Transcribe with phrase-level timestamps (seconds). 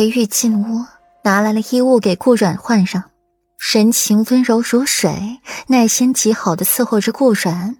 [0.00, 0.86] 裴玉进屋，
[1.24, 3.10] 拿来了衣物给顾阮换上，
[3.58, 7.76] 神情温柔如水，耐心极好的伺候着顾阮，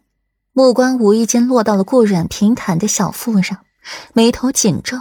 [0.52, 3.56] 目光无意间落到了顾阮平坦的小腹上，
[4.12, 5.00] 眉头紧皱，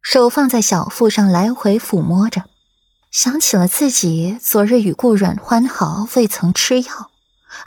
[0.00, 2.44] 手放在小腹上来回抚摸着，
[3.10, 7.10] 想起了自己昨日与顾阮欢好，未曾吃药，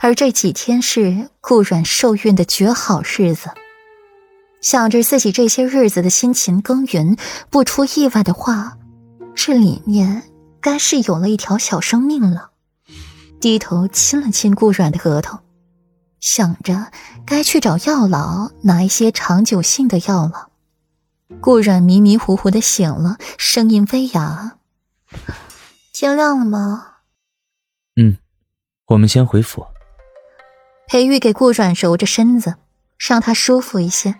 [0.00, 3.50] 而这几天是顾阮受孕的绝好日子。
[4.60, 7.16] 想着自己这些日子的辛勤耕耘，
[7.48, 8.76] 不出意外的话，
[9.40, 10.24] 这里面
[10.60, 12.50] 该是有了一条小生命了。
[13.40, 15.38] 低头亲了亲顾阮的额头，
[16.18, 16.90] 想着
[17.24, 20.48] 该去找药老拿一些长久性的药了。
[21.40, 24.58] 顾阮迷迷糊糊的醒了，声音微哑
[25.94, 26.96] ：“天亮了吗
[27.94, 28.18] ？”“嗯，
[28.86, 29.64] 我们先回府。”
[30.88, 32.56] 裴玉给顾阮揉着身子，
[32.98, 34.16] 让他舒服一些。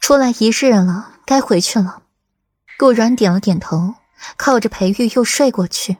[0.00, 2.02] 出来一日了，该回去了。
[2.76, 3.94] 顾然点了点头，
[4.36, 5.98] 靠着裴玉又睡过去，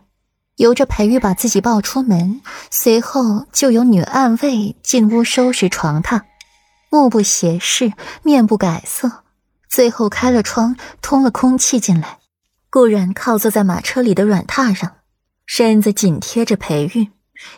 [0.57, 6.23] 由着裴玉把自己抱出门，随后就有女暗卫进屋收拾床榻，
[6.91, 9.25] 目不斜视，面不改色，
[9.69, 12.19] 最后开了窗，通了空气进来。
[12.71, 14.97] 顾然靠坐在马车里的软榻上，
[15.47, 17.09] 身子紧贴着裴玉，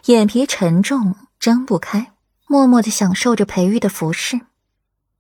[0.05, 2.13] 眼皮沉重，睁不开，
[2.47, 4.41] 默默的享受着裴玉的服侍。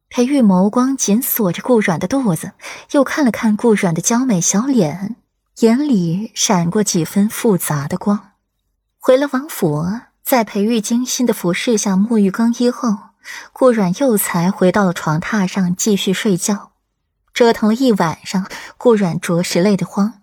[0.08, 2.52] 裴玉眸光紧锁着顾阮的肚子，
[2.92, 5.16] 又看了看顾阮的娇美小脸，
[5.60, 8.30] 眼里闪过几分复杂的光。
[8.98, 9.86] 回了王府，
[10.22, 12.96] 在裴玉精心的服侍下沐浴更衣后，
[13.52, 16.72] 顾阮又才回到了床榻上继续睡觉。
[17.34, 18.46] 折腾了一晚上，
[18.78, 20.22] 顾阮着实累得慌。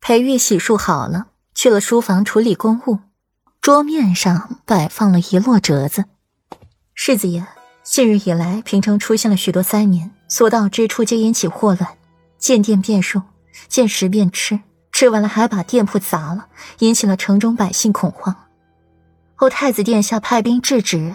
[0.00, 2.98] 裴玉洗漱好了，去了书房处理公务，
[3.62, 6.04] 桌面上摆放了一摞折子。
[6.94, 7.46] 世子爷。
[7.82, 11.96] 近日以来，平城出现了许多灾民，所到之处皆引起祸乱，
[12.38, 13.22] 见店便入，
[13.68, 14.60] 见食便吃，
[14.92, 16.46] 吃完了还把店铺砸了，
[16.78, 18.34] 引起了城中百姓恐慌。
[19.34, 21.14] 后太子殿下派兵制止，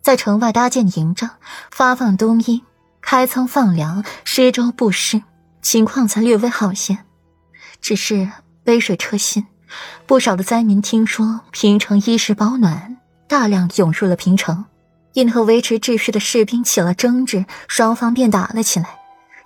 [0.00, 1.30] 在城外搭建营帐，
[1.70, 2.62] 发放冬衣，
[3.00, 5.22] 开仓放粮，施粥布施，
[5.60, 6.98] 情况才略微好些。
[7.80, 8.30] 只是
[8.62, 9.46] 杯水车薪，
[10.06, 12.96] 不少的灾民听说平城衣食保暖，
[13.26, 14.64] 大量涌入了平城。
[15.14, 18.98] 因和维持秩序的士兵起了争执，双方便打了起来。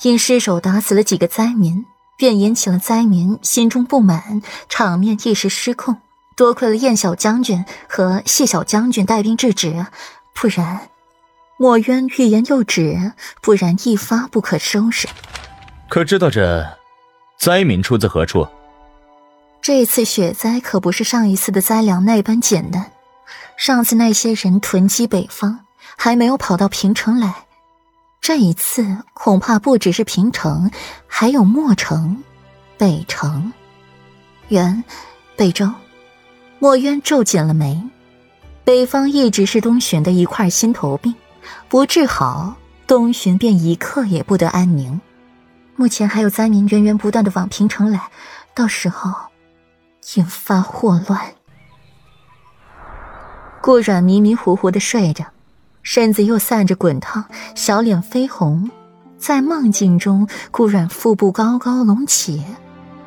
[0.02, 1.84] 因失手打死了几个灾民，
[2.18, 5.96] 便引起了灾民心中不满，场面一时失控。
[6.36, 9.86] 多亏了燕小将军和谢小将军带兵制止，
[10.34, 10.88] 不然
[11.56, 15.08] 墨渊欲言又止，不然一发不可收拾。
[15.88, 16.76] 可知道这
[17.38, 18.46] 灾民出自何处？
[19.60, 22.92] 这次雪灾可不是上一次的灾粮那般简单。
[23.56, 27.46] 上次那些人囤积北方，还没有跑到平城来。
[28.28, 30.70] 这一次恐怕不只是平城，
[31.06, 32.22] 还有墨城、
[32.76, 33.50] 北城、
[34.48, 34.84] 原、
[35.34, 35.72] 北周。
[36.58, 37.82] 墨渊皱紧了眉。
[38.64, 41.14] 北方一直是东巡的一块心头病，
[41.70, 42.54] 不治好，
[42.86, 45.00] 东巡便一刻也不得安宁。
[45.74, 48.10] 目前还有灾民源源不断的往平城来，
[48.54, 49.10] 到时候
[50.16, 51.32] 引发祸乱。
[53.62, 55.24] 顾阮迷迷糊糊的睡着，
[55.90, 58.70] 身子又散着滚烫，小脸绯红。
[59.16, 62.44] 在梦境中，顾阮腹部高高隆起，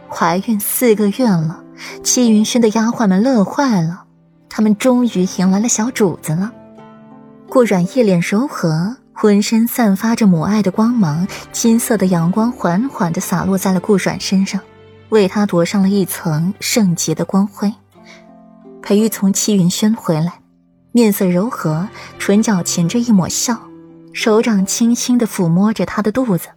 [0.09, 1.63] 怀孕四个月了。
[2.03, 4.05] 戚云轩的丫鬟们乐坏了，
[4.49, 6.51] 他们终于迎来了小主子了。
[7.47, 14.59] 顾阮一脸柔和，浑身散发着母爱的光芒，金色的阳光缓缓地洒落在了顾阮身上，
[15.09, 17.71] 为他夺上了一层圣洁的光辉。
[18.81, 20.40] 裴玉从戚云轩回来。
[20.91, 21.87] 面色柔和，
[22.19, 23.59] 唇角噙着一抹笑，
[24.13, 26.49] 手掌轻轻的抚摸着他的肚子，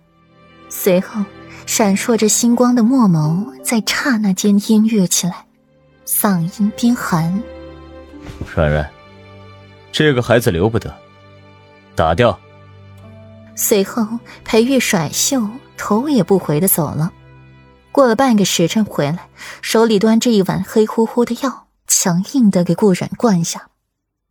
[0.69, 1.25] 随后
[1.67, 5.47] 闪烁着星光的墨眸在刹那间阴郁起来，
[6.05, 7.43] 嗓音冰寒
[8.55, 8.91] ：“软软，
[9.93, 10.93] 这个孩子留不得，
[11.95, 12.39] 打掉。”
[13.55, 17.13] 随后，裴玉甩袖，头也不回的走了。
[17.93, 19.29] 过了半个时辰回来，
[19.63, 23.69] 手里端着一碗黑乎乎的药，强硬的给顾然灌下。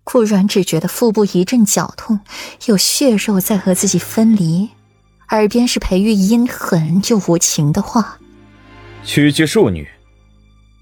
[0.04, 2.20] 顾然只觉得腹部一阵绞痛，
[2.66, 4.70] 有血肉在和自己分离，
[5.30, 8.20] 耳边是裴玉阴狠又无情的话
[9.06, 9.88] ：“区区庶女，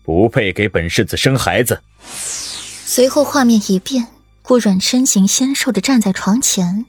[0.03, 4.07] 不配给本世子生孩子。”随后画面一变，
[4.41, 6.85] 顾阮身形纤瘦的站在床前，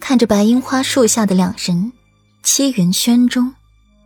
[0.00, 1.92] 看着白樱花树下的两人，
[2.42, 3.54] 七云轩中，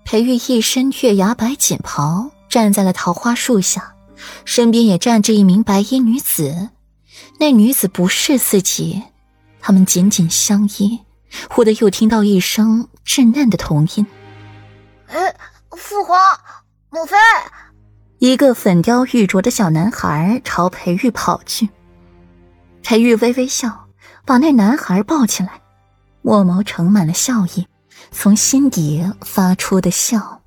[0.04, 3.94] 裴玉一身月牙白锦袍站在了桃花树下，
[4.44, 6.68] 身边也站着一名白衣女子。
[7.38, 9.02] 那女子不是自己，
[9.60, 11.00] 他们紧紧相依。
[11.48, 14.06] 忽的又听到一声稚嫩的童音
[15.08, 15.34] ：“哎，
[15.70, 16.18] 父皇，
[16.90, 17.16] 母妃。
[18.18, 21.70] 一个粉雕玉琢的小男孩朝裴玉跑去，
[22.82, 23.86] 裴玉微微笑，
[24.26, 25.62] 把那男孩抱起来，
[26.20, 27.66] 墨眸盛满了笑意，
[28.10, 30.41] 从心底发出的笑。